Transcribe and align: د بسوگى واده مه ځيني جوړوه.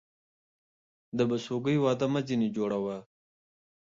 د 1.17 1.19
بسوگى 1.29 1.75
واده 1.83 2.07
مه 2.13 2.21
ځيني 2.27 2.49
جوړوه. 2.57 2.97